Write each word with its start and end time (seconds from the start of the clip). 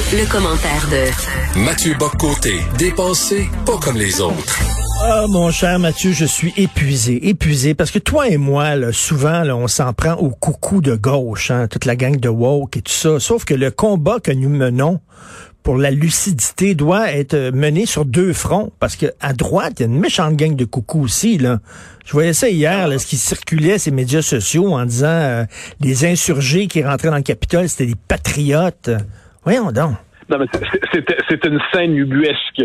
Le, 0.00 0.32
commentaire 0.32 0.88
de 0.90 1.60
Mathieu 1.60 1.94
Boccoté, 1.98 2.54
dépensé 2.78 3.50
pas 3.66 3.76
comme 3.76 3.98
les 3.98 4.22
autres. 4.22 4.58
Ah, 5.02 5.26
mon 5.28 5.50
cher 5.50 5.78
Mathieu, 5.78 6.12
je 6.12 6.24
suis 6.24 6.54
épuisé, 6.56 7.28
épuisé, 7.28 7.74
parce 7.74 7.90
que 7.90 7.98
toi 7.98 8.26
et 8.26 8.38
moi, 8.38 8.76
là, 8.76 8.92
souvent, 8.92 9.42
là, 9.42 9.54
on 9.54 9.68
s'en 9.68 9.92
prend 9.92 10.14
au 10.14 10.30
coucou 10.30 10.80
de 10.80 10.94
gauche, 10.94 11.50
hein, 11.50 11.68
toute 11.68 11.84
la 11.84 11.96
gang 11.96 12.18
de 12.18 12.30
woke 12.30 12.78
et 12.78 12.82
tout 12.82 12.92
ça. 12.92 13.20
Sauf 13.20 13.44
que 13.44 13.52
le 13.52 13.70
combat 13.70 14.20
que 14.20 14.32
nous 14.32 14.48
menons 14.48 15.00
pour 15.62 15.76
la 15.76 15.90
lucidité 15.90 16.74
doit 16.74 17.12
être 17.12 17.50
mené 17.52 17.84
sur 17.84 18.06
deux 18.06 18.32
fronts, 18.32 18.72
parce 18.80 18.96
que 18.96 19.12
à 19.20 19.34
droite, 19.34 19.74
il 19.78 19.80
y 19.80 19.84
a 19.84 19.88
une 19.88 20.00
méchante 20.00 20.34
gang 20.34 20.56
de 20.56 20.64
coucou 20.64 21.02
aussi, 21.02 21.36
là. 21.36 21.60
Je 22.06 22.12
voyais 22.12 22.32
ça 22.32 22.48
hier, 22.48 22.88
là, 22.88 22.98
ce 22.98 23.04
qui 23.04 23.18
circulait 23.18 23.78
ces 23.78 23.90
médias 23.90 24.22
sociaux 24.22 24.72
en 24.72 24.86
disant 24.86 25.08
euh, 25.08 25.44
les 25.80 26.06
insurgés 26.06 26.68
qui 26.68 26.82
rentraient 26.82 27.10
dans 27.10 27.16
le 27.16 27.22
Capitole, 27.22 27.68
c'était 27.68 27.86
des 27.86 27.98
patriotes. 28.08 28.90
Voyons 29.44 29.72
donc. 29.72 29.96
C'est 31.28 31.44
une 31.44 31.60
scène 31.72 31.96
ubuesque. 31.96 32.62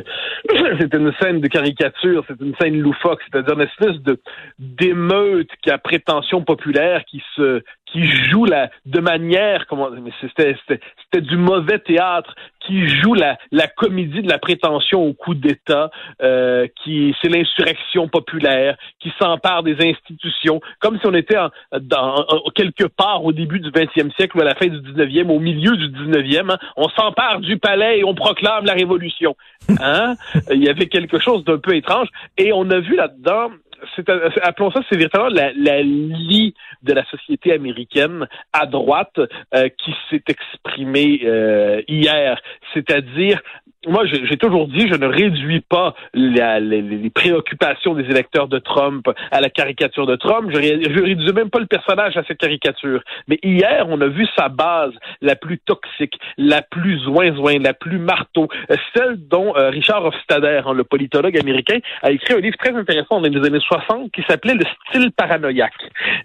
c'est 0.79 0.93
une 0.93 1.11
scène 1.19 1.41
de 1.41 1.47
caricature, 1.47 2.23
c'est 2.27 2.39
une 2.39 2.53
scène 2.61 2.79
loufoque, 2.79 3.21
c'est-à-dire 3.23 3.55
une 3.55 3.61
espèce 3.67 4.01
de 4.03 4.19
d'émeute 4.59 5.49
qui 5.63 5.71
a 5.71 5.77
prétention 5.77 6.43
populaire, 6.43 7.03
qui 7.05 7.23
se 7.35 7.63
qui 7.85 8.05
joue 8.05 8.45
la 8.45 8.69
de 8.85 8.99
manière 8.99 9.67
comment 9.67 9.89
c'était 10.21 10.55
c'était 10.65 11.21
du 11.21 11.37
mauvais 11.37 11.79
théâtre 11.79 12.35
qui 12.65 12.87
joue 12.87 13.13
la, 13.13 13.37
la 13.51 13.67
comédie 13.67 14.21
de 14.21 14.29
la 14.29 14.39
prétention 14.39 15.03
au 15.03 15.13
coup 15.13 15.35
d'État, 15.35 15.91
euh, 16.21 16.67
qui 16.83 17.15
c'est 17.21 17.29
l'insurrection 17.29 18.07
populaire, 18.07 18.75
qui 18.99 19.11
s'empare 19.19 19.63
des 19.63 19.75
institutions, 19.79 20.61
comme 20.79 20.99
si 20.99 21.05
on 21.05 21.13
était 21.13 21.37
en, 21.37 21.49
dans, 21.79 22.25
quelque 22.55 22.85
part 22.85 23.23
au 23.23 23.31
début 23.31 23.59
du 23.59 23.69
20e 23.69 24.13
siècle 24.15 24.37
ou 24.37 24.41
à 24.41 24.45
la 24.45 24.55
fin 24.55 24.67
du 24.67 24.77
19e, 24.77 25.29
au 25.29 25.39
milieu 25.39 25.75
du 25.77 25.89
19e. 25.89 26.51
Hein. 26.51 26.57
on 26.75 26.89
s'empare 26.89 27.39
du 27.39 27.57
palais 27.57 27.99
et 27.99 28.03
on 28.03 28.15
proclame 28.15 28.65
la 28.65 28.73
révolution. 28.73 29.35
Hein? 29.81 30.15
Il 30.51 30.63
y 30.63 30.69
avait 30.69 30.87
quelque 30.87 31.19
chose 31.19 31.43
d'un 31.43 31.57
peu 31.57 31.75
étrange. 31.75 32.07
Et 32.37 32.51
on 32.53 32.69
a 32.69 32.79
vu 32.79 32.95
là-dedans 32.95 33.49
c'est, 33.95 34.09
appelons 34.41 34.71
ça, 34.71 34.81
c'est 34.89 34.97
véritablement 34.97 35.33
la, 35.55 35.81
lie 35.81 36.53
de 36.83 36.93
la 36.93 37.05
société 37.05 37.53
américaine 37.53 38.27
à 38.53 38.65
droite 38.65 39.19
euh, 39.53 39.69
qui 39.69 39.93
s'est 40.09 40.23
exprimée 40.27 41.21
euh, 41.23 41.81
hier. 41.87 42.39
C'est-à-dire 42.73 43.41
moi, 43.87 44.05
j'ai 44.05 44.37
toujours 44.37 44.67
dit, 44.67 44.87
je 44.87 44.95
ne 44.95 45.07
réduis 45.07 45.61
pas 45.61 45.95
les, 46.13 47.09
préoccupations 47.13 47.93
des 47.93 48.03
électeurs 48.03 48.47
de 48.47 48.59
Trump 48.59 49.07
à 49.31 49.41
la 49.41 49.49
caricature 49.49 50.05
de 50.05 50.15
Trump. 50.15 50.51
Je, 50.53 50.59
je 50.59 51.01
réduis 51.01 51.33
même 51.33 51.49
pas 51.49 51.59
le 51.59 51.65
personnage 51.65 52.17
à 52.17 52.23
cette 52.27 52.37
caricature. 52.37 53.01
Mais 53.27 53.39
hier, 53.43 53.85
on 53.89 53.99
a 54.01 54.07
vu 54.07 54.27
sa 54.37 54.49
base 54.49 54.91
la 55.21 55.35
plus 55.35 55.59
toxique, 55.59 56.19
la 56.37 56.61
plus 56.61 56.99
zoin-zoin, 56.99 57.59
la 57.59 57.73
plus 57.73 57.97
marteau, 57.97 58.47
celle 58.95 59.17
dont 59.27 59.55
euh, 59.55 59.69
Richard 59.69 60.05
Hofstadter, 60.05 60.61
hein, 60.65 60.73
le 60.73 60.83
politologue 60.83 61.37
américain, 61.37 61.79
a 62.01 62.11
écrit 62.11 62.33
un 62.33 62.39
livre 62.39 62.57
très 62.57 62.75
intéressant 62.75 63.21
dans 63.21 63.29
les 63.29 63.47
années 63.47 63.59
60 63.59 64.11
qui 64.11 64.23
s'appelait 64.27 64.55
Le 64.55 64.65
style 64.89 65.11
paranoïaque. 65.11 65.73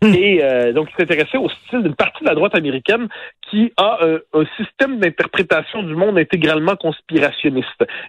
Hmm. 0.02 0.14
Et 0.14 0.42
euh, 0.42 0.72
donc, 0.72 0.88
il 0.92 1.00
s'intéressait 1.00 1.38
au 1.38 1.48
style 1.48 1.82
d'une 1.82 1.94
partie 1.94 2.24
de 2.24 2.28
la 2.28 2.34
droite 2.34 2.54
américaine 2.54 3.08
qui 3.50 3.72
a 3.76 3.98
un 4.32 4.44
système 4.56 5.00
d'interprétation 5.00 5.82
du 5.82 5.96
monde 5.96 6.16
intégralement 6.18 6.76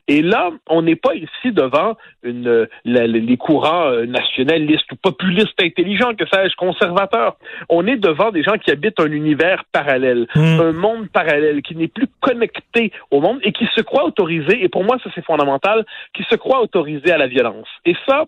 et 0.08 0.22
là, 0.22 0.50
on 0.70 0.82
n'est 0.82 0.96
pas 0.96 1.16
ici 1.16 1.52
devant 1.52 1.96
une, 2.24 2.68
les 2.86 3.38
courants 3.38 3.88
euh, 3.88 4.06
nationalistes 4.06 4.92
ou 4.92 4.96
populistes 4.96 5.62
intelligents, 5.62 6.14
que 6.16 6.26
sais-je, 6.28 6.56
conservateurs. 6.56 7.38
On 7.70 7.88
est 7.88 7.98
devant 7.98 8.32
des 8.32 8.44
gens 8.44 8.58
qui 8.58 8.72
habitent 8.72 9.00
un 9.00 9.12
univers 9.12 9.64
parallèle, 9.72 10.28
hmm. 10.36 10.60
un 10.62 10.72
monde 10.72 11.10
parallèle 11.10 11.62
qui 11.62 11.76
n'est 11.76 11.88
plus 11.88 12.08
connecté 12.20 12.92
au 13.10 13.22
monde 13.22 13.40
et 13.44 13.52
qui 13.52 13.68
se 13.76 13.82
croit 13.82 14.06
autorisé, 14.06 14.64
et 14.64 14.70
pour 14.70 14.84
moi, 14.84 14.98
ça 15.04 15.10
c'est 15.16 15.26
fondamental, 15.26 15.86
qui 16.14 16.24
se 16.24 16.36
croit 16.36 16.62
autorisé 16.62 17.12
à 17.12 17.18
la 17.18 17.28
violence. 17.28 17.68
Et 17.86 17.96
ça, 18.08 18.26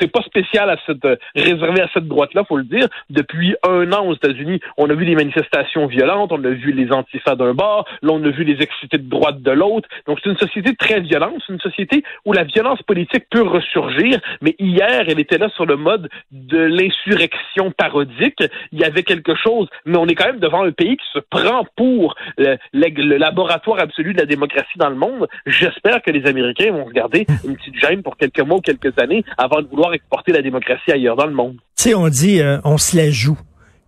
c'est 0.00 0.12
pas 0.12 0.22
spécial 0.22 0.70
à 0.70 0.76
cette 0.86 1.06
réservé 1.34 1.80
à 1.80 1.88
cette 1.92 2.08
droite-là, 2.08 2.44
faut 2.44 2.56
le 2.56 2.64
dire. 2.64 2.88
Depuis 3.10 3.54
un 3.66 3.92
an 3.92 4.06
aux 4.06 4.14
États-Unis, 4.14 4.60
on 4.76 4.88
a 4.90 4.94
vu 4.94 5.06
des 5.06 5.14
manifestations 5.14 5.86
violentes, 5.86 6.32
on 6.32 6.44
a 6.44 6.50
vu 6.50 6.72
les 6.72 6.92
antifas 6.92 7.34
d'un 7.34 7.54
bord, 7.54 7.86
là 8.02 8.14
a 8.14 8.30
vu 8.30 8.44
les 8.44 8.62
excités 8.62 8.98
de 8.98 9.08
droite 9.08 9.42
de 9.42 9.50
l'autre. 9.50 9.88
Donc 10.06 10.18
c'est 10.22 10.30
une 10.30 10.36
société 10.36 10.74
très 10.74 11.00
violente, 11.00 11.42
c'est 11.46 11.52
une 11.52 11.60
société 11.60 12.02
où 12.24 12.32
la 12.32 12.44
violence 12.44 12.82
politique 12.82 13.24
peut 13.30 13.42
ressurgir. 13.42 14.20
Mais 14.40 14.54
hier, 14.58 15.04
elle 15.06 15.20
était 15.20 15.38
là 15.38 15.48
sur 15.50 15.66
le 15.66 15.76
mode 15.76 16.08
de 16.30 16.58
l'insurrection 16.58 17.70
parodique. 17.70 18.42
Il 18.72 18.80
y 18.80 18.84
avait 18.84 19.02
quelque 19.02 19.34
chose, 19.34 19.68
mais 19.84 19.98
on 19.98 20.06
est 20.06 20.14
quand 20.14 20.26
même 20.26 20.40
devant 20.40 20.64
un 20.64 20.72
pays 20.72 20.96
qui 20.96 21.06
se 21.12 21.18
prend 21.18 21.64
pour 21.76 22.14
le, 22.36 22.56
le 22.72 23.16
laboratoire 23.16 23.80
absolu 23.80 24.12
de 24.12 24.18
la 24.18 24.26
démocratie 24.26 24.78
dans 24.78 24.90
le 24.90 24.96
monde. 24.96 25.28
J'espère 25.46 26.02
que 26.02 26.10
les 26.10 26.26
Américains 26.26 26.72
vont 26.72 26.84
regarder 26.84 27.26
une 27.44 27.56
petite 27.56 27.78
gêne 27.78 28.02
pour 28.02 28.16
quelques 28.16 28.40
mois 28.40 28.58
ou 28.58 28.60
quelques 28.60 28.98
années 28.98 29.17
avant 29.36 29.62
de 29.62 29.68
vouloir 29.68 29.92
exporter 29.94 30.32
la 30.32 30.42
démocratie 30.42 30.92
ailleurs 30.92 31.16
dans 31.16 31.26
le 31.26 31.34
monde. 31.34 31.56
Tu 31.76 31.84
sais, 31.84 31.94
on 31.94 32.08
dit, 32.08 32.40
euh, 32.40 32.58
on 32.64 32.78
se 32.78 32.96
la 32.96 33.10
joue. 33.10 33.38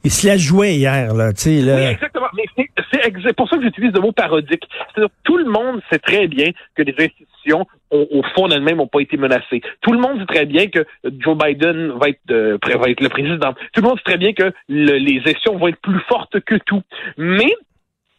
Il 0.03 0.11
se 0.11 0.27
la 0.27 0.39
jouait 0.39 0.77
hier, 0.77 1.13
là, 1.15 1.33
tu 1.33 1.43
sais, 1.43 1.61
là. 1.61 1.77
Oui, 1.77 1.83
exactement. 1.83 2.27
Mais 2.35 2.45
c'est 3.23 3.37
pour 3.37 3.49
ça 3.49 3.57
que 3.57 3.63
j'utilise 3.63 3.93
le 3.93 4.01
mot 4.01 4.13
parodique. 4.13 4.63
C'est-à-dire, 4.95 5.11
tout 5.25 5.37
le 5.37 5.45
monde 5.45 5.81
sait 5.91 5.99
très 5.99 6.27
bien 6.27 6.51
que 6.75 6.83
les 6.83 6.95
institutions, 6.99 7.67
au 7.91 8.23
fond 8.35 8.49
d'elles-mêmes, 8.49 8.79
n'ont 8.79 8.87
pas 8.87 9.01
été 9.01 9.17
menacées. 9.17 9.61
Tout 9.83 9.93
le 9.93 9.99
monde 9.99 10.19
sait 10.21 10.27
très 10.27 10.47
bien 10.47 10.69
que 10.69 10.87
Joe 11.19 11.37
Biden 11.37 11.93
va 12.01 12.09
être, 12.09 12.21
euh, 12.31 12.59
va 12.63 12.89
être 12.89 13.01
le 13.01 13.09
président. 13.09 13.53
Tout 13.73 13.83
le 13.83 13.89
monde 13.89 13.99
sait 13.99 14.05
très 14.05 14.19
bien 14.19 14.33
que 14.33 14.53
les 14.69 15.19
institutions 15.19 15.59
vont 15.59 15.69
être 15.69 15.81
plus 15.81 16.01
fortes 16.09 16.41
que 16.41 16.57
tout. 16.67 16.83
Mais 17.19 17.53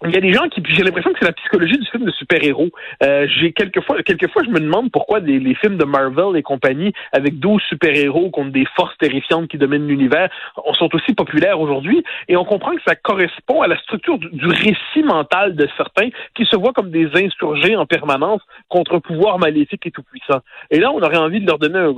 il 0.04 0.12
y 0.12 0.18
a 0.18 0.22
des 0.22 0.34
gens 0.34 0.48
qui, 0.50 0.62
j'ai 0.70 0.84
l'impression 0.84 1.12
que 1.12 1.20
c'est 1.20 1.28
la 1.28 1.34
psychologie 1.34 1.78
du 1.78 1.86
film 1.88 2.06
de 2.06 2.12
super-héros. 2.12 2.70
Euh, 3.04 3.28
j'ai 3.40 3.52
quelquefois, 3.54 4.02
quelquefois, 4.04 4.44
je 4.44 4.50
me 4.50 4.60
demande 4.60 4.92
pourquoi 4.92 5.20
les 5.20 5.56
films 5.56 5.78
de 5.78 5.86
Marvel 5.86 6.36
et 6.36 6.42
compagnie, 6.42 6.94
avec 7.12 7.40
12 7.40 7.62
super-héros 7.70 8.32
contre 8.32 8.52
des 8.52 8.66
forces 8.76 8.98
terrifiantes 8.98 9.48
qui 9.48 9.58
dominent 9.58 9.88
l'univers, 9.88 10.30
sont 10.74 10.90
aussi 10.96 11.14
populaires 11.14 11.60
aujourd'hui. 11.60 12.04
Et 12.28 12.36
on 12.36 12.46
comprend 12.46 12.72
que 12.72 12.82
ça 12.86 12.96
correspond 12.96 13.62
à 13.62 13.68
la 13.68 13.78
structure 13.80 14.18
du, 14.18 14.30
du, 14.32 14.48
récit 14.48 15.04
mental 15.04 15.56
de 15.56 15.68
certains 15.78 16.10
qui 16.36 16.46
se 16.46 16.56
voient 16.56 16.74
comme 16.74 16.92
des 16.92 17.10
insurgés 17.16 17.76
en 17.76 17.86
permanence 17.86 18.42
contre 18.70 18.96
un 18.96 19.00
pouvoir 19.00 19.38
maléfique 19.40 19.86
et 19.86 19.92
tout-puissant. 19.92 20.40
Et 20.72 20.80
là, 20.80 20.92
on 20.92 21.02
aurait 21.02 21.18
envie 21.18 21.42
de 21.42 21.48
leur 21.48 21.60
donner 21.60 21.80
un 21.80 21.94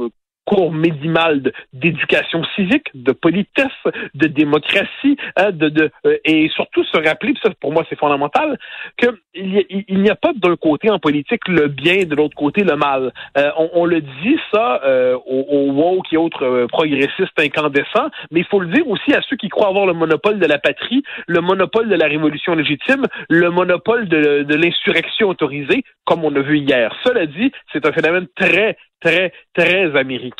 cours 0.46 0.72
médimal 0.72 1.52
d'éducation 1.72 2.44
civique, 2.56 2.88
de 2.94 3.12
politesse, 3.12 3.68
de 4.14 4.28
démocratie, 4.28 5.18
hein, 5.38 5.52
de, 5.52 5.70
de 5.70 5.92
euh, 6.06 6.18
et 6.26 6.50
surtout 6.50 6.84
se 6.84 6.98
rappeler, 6.98 7.34
ça 7.42 7.50
pour 7.60 7.72
moi 7.72 7.86
c'est 7.90 7.98
fondamental, 7.98 8.58
qu'il 8.98 9.86
n'y 9.90 10.10
a, 10.10 10.16
pas 10.16 10.34
d'un 10.36 10.56
côté 10.56 10.90
en 10.90 11.00
politique 11.00 11.48
le 11.48 11.68
bien, 11.68 12.04
de 12.06 12.16
l'autre 12.16 12.36
côté 12.36 12.64
le 12.64 12.76
mal. 12.76 13.12
Euh, 13.38 13.52
on, 13.58 13.70
on, 13.74 13.86
le 13.86 14.02
dit 14.02 14.38
ça 14.54 14.82
euh, 14.84 15.18
aux, 15.26 15.46
aux 15.50 15.72
woke 15.72 16.12
et 16.12 16.18
autres 16.18 16.46
euh, 16.46 16.68
progressistes 16.68 17.40
incandescents, 17.40 18.10
mais 18.32 18.42
il 18.42 18.46
faut 18.46 18.60
le 18.60 18.68
dire 18.68 18.88
aussi 18.88 19.14
à 19.14 19.22
ceux 19.22 19.38
qui 19.38 19.50
croient 19.50 19.70
avoir 19.70 19.86
le 19.86 19.94
monopole 19.94 20.40
de 20.40 20.46
la 20.46 20.60
patrie, 20.60 21.04
le 21.28 21.42
monopole 21.42 21.90
de 21.90 21.96
la 21.96 22.08
révolution 22.08 22.56
légitime, 22.56 23.06
le 23.30 23.50
monopole 23.50 24.08
de, 24.08 24.44
de 24.44 24.56
l'insurrection 24.56 25.30
autorisée, 25.30 25.84
comme 26.06 26.24
on 26.24 26.36
a 26.36 26.42
vu 26.42 26.60
hier. 26.60 26.94
Cela 27.04 27.26
dit, 27.26 27.52
c'est 27.72 27.86
un 27.86 27.92
phénomène 27.92 28.28
très 28.36 28.78
très, 29.04 29.34
très 29.54 29.96
américain. 29.98 30.33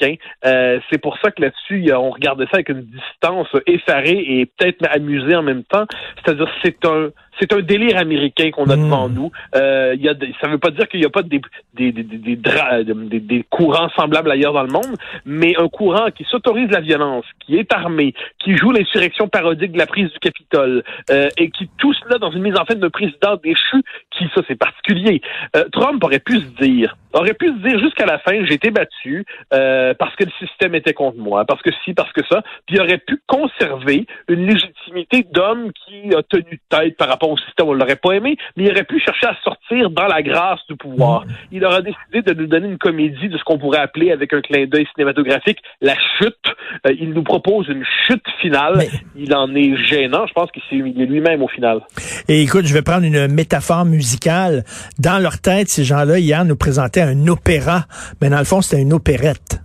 Euh, 0.46 0.80
c'est 0.90 0.98
pour 0.98 1.18
ça 1.20 1.32
que 1.32 1.42
là-dessus, 1.42 1.92
on 1.94 2.12
regardait 2.12 2.46
ça 2.46 2.56
avec 2.56 2.70
une 2.70 2.82
distance 2.82 3.48
effarée 3.66 4.24
et 4.28 4.46
peut-être 4.46 4.86
amusée 4.90 5.36
en 5.36 5.44
même 5.44 5.64
temps. 5.64 5.86
C'est-à-dire, 6.24 6.50
c'est 6.64 6.86
un, 6.86 7.10
c'est 7.40 7.54
un 7.54 7.62
délire 7.62 7.98
américain 7.98 8.52
qu'on 8.52 8.70
a 8.70 8.76
devant 8.76 9.10
hmm. 9.10 9.14
nous. 9.14 9.32
Euh, 9.56 9.96
y 10.00 10.10
a 10.10 10.14
ça 10.42 10.48
ne 10.48 10.54
veut 10.54 10.60
pas 10.60 10.72
dire 10.72 10.88
qu'il 10.88 11.00
n'y 11.00 11.06
a 11.06 11.10
pas 11.10 11.24
des, 11.24 11.42
des, 11.74 11.92
des, 11.92 12.04
des, 12.04 12.36
des, 12.36 13.20
des 13.20 13.46
courants 13.50 13.90
semblables 13.96 14.32
ailleurs 14.32 14.54
dans 14.54 14.64
le 14.64 14.72
monde, 14.72 14.96
mais 15.26 15.54
un 15.58 15.68
courant 15.68 16.12
qui 16.12 16.24
s'autorise 16.26 16.70
la 16.70 16.82
violence, 16.82 17.26
qui 17.46 17.58
est 17.58 17.74
armé, 17.74 18.14
qui 18.40 18.56
joue 18.58 18.72
l'insurrection 18.72 19.28
parodique 19.28 19.72
de 19.72 19.78
la 19.78 19.88
prise 19.88 20.12
du 20.12 20.20
Capitole, 20.20 20.84
euh, 21.10 21.30
et 21.38 21.50
qui 21.50 21.70
tout 21.78 21.94
cela 21.94 22.18
dans 22.18 22.32
une 22.32 22.42
mise 22.42 22.58
en 22.58 22.66
fait 22.66 22.76
d'un 22.76 22.90
président 22.90 23.36
déchu, 23.44 23.82
qui, 24.12 24.26
ça 24.36 24.42
c'est 24.48 24.58
particulier. 24.58 25.22
Euh, 25.56 25.66
Trump 25.72 26.04
aurait 26.04 26.20
pu 26.20 26.40
se 26.40 26.64
dire, 26.64 26.96
aurait 27.14 27.34
pu 27.34 27.48
se 27.48 27.68
dire 27.68 27.80
jusqu'à 27.80 28.06
la 28.06 28.20
fin, 28.20 28.44
j'ai 28.46 28.56
été 28.56 28.72
battu 28.72 29.26
euh, 29.54 29.94
parce 29.94 30.16
que 30.16 30.26
le 30.26 30.32
système 30.40 30.76
était 30.76 30.94
contre 30.94 31.18
moi, 31.18 31.46
parce 31.46 31.62
que 31.62 31.72
si, 31.84 31.94
parce 31.94 32.12
que 32.12 32.22
ça, 32.30 32.42
puis 32.66 32.76
il 32.76 32.82
aurait 32.82 32.98
pu 32.98 33.22
conserver 33.28 34.06
une 34.28 34.48
légitimité 34.48 35.26
d'homme 35.32 35.72
qui 35.86 36.14
a 36.16 36.24
tenu 36.24 36.60
tête 36.70 36.98
par 36.98 37.08
rapport 37.08 37.23
au 37.30 37.38
système, 37.38 37.68
on 37.68 37.74
l'aurait 37.74 37.96
pas 37.96 38.14
aimé, 38.14 38.38
mais 38.56 38.64
il 38.64 38.72
aurait 38.72 38.84
pu 38.84 39.00
chercher 39.00 39.28
à 39.28 39.36
sortir 39.44 39.90
dans 39.90 40.08
la 40.08 40.22
grâce 40.22 40.60
du 40.70 40.76
pouvoir. 40.76 41.26
Mm. 41.26 41.30
Il 41.54 41.66
aurait 41.66 41.84
décidé 41.84 42.22
de 42.22 42.34
nous 42.34 42.48
donner 42.48 42.68
une 42.68 42.78
comédie 42.78 43.30
de 43.30 43.38
ce 43.38 43.44
qu'on 43.44 43.58
pourrait 43.58 43.80
appeler, 43.80 44.12
avec 44.12 44.34
un 44.34 44.42
clin 44.42 44.66
d'œil 44.66 44.88
cinématographique, 44.94 45.60
la 45.82 45.96
chute. 46.18 46.36
Euh, 46.88 46.94
il 47.00 47.14
nous 47.14 47.24
propose 47.24 47.68
une 47.68 47.86
chute 48.08 48.26
finale. 48.42 48.84
Il 49.16 49.34
en 49.36 49.54
est 49.56 49.76
gênant. 49.86 50.26
Je 50.28 50.34
pense 50.34 50.52
qu'il 50.52 50.62
c'est 50.70 50.76
lui-même 50.76 51.42
au 51.42 51.48
final. 51.48 51.82
Et 52.28 52.42
écoute, 52.42 52.66
je 52.66 52.74
vais 52.74 52.82
prendre 52.82 53.06
une 53.06 53.28
métaphore 53.28 53.86
musicale. 53.86 54.64
Dans 55.00 55.22
leur 55.22 55.40
tête, 55.40 55.70
ces 55.70 55.84
gens-là, 55.84 56.20
hier, 56.20 56.46
nous 56.46 56.56
présentaient 56.56 57.02
un 57.02 57.28
opéra, 57.28 57.86
mais 58.22 58.30
dans 58.30 58.40
le 58.40 58.46
fond, 58.46 58.62
c'était 58.62 58.82
une 58.82 58.94
opérette. 58.94 59.62